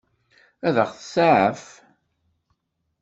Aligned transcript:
Ad 0.67 0.77
ɣ-tseɛef? 0.87 1.63